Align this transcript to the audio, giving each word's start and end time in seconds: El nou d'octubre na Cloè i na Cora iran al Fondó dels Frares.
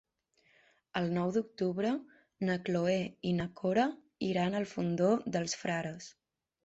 El 1.01 1.09
nou 1.17 1.33
d'octubre 1.35 1.91
na 2.49 2.55
Cloè 2.69 2.97
i 3.33 3.37
na 3.41 3.47
Cora 3.63 3.85
iran 4.31 4.59
al 4.61 4.67
Fondó 4.73 5.11
dels 5.37 5.55
Frares. 5.65 6.09